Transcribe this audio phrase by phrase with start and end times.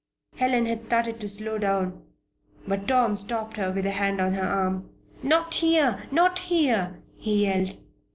[0.37, 2.01] Helen had started to slow down;
[2.67, 4.89] but Tom stopped her with a hand on her arm.
[5.21, 6.05] "Not here!
[6.11, 7.77] Not here!" he yelled.